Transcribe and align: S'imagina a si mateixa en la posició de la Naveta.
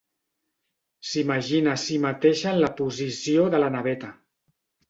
S'imagina 1.09 1.75
a 1.75 1.83
si 1.83 1.99
mateixa 2.07 2.55
en 2.57 2.61
la 2.65 2.73
posició 2.83 3.47
de 3.57 3.63
la 3.65 3.73
Naveta. 3.77 4.11